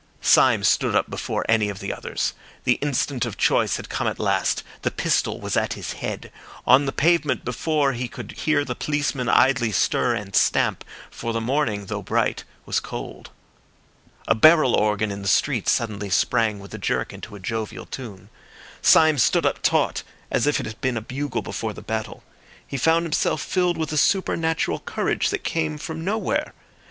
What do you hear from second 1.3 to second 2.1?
any of the